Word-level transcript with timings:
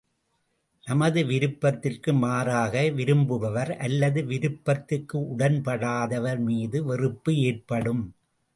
நமது 0.87 1.19
விருப்பத்திற்கு 1.25 2.11
மாறாக 2.23 2.81
விரும்புவர் 2.97 3.77
அல்லது 3.87 4.21
விருப்பத்திற்கு 4.25 5.17
உடன்படாதவர் 5.35 6.41
மீது 6.49 6.79
வெறுப்பு 6.85 7.33
ஏற்படும். 7.49 8.03